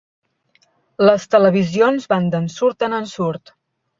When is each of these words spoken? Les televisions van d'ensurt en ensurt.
Les 1.09 1.27
televisions 1.35 2.09
van 2.13 2.31
d'ensurt 2.37 2.87
en 2.87 2.99
ensurt. 3.03 3.57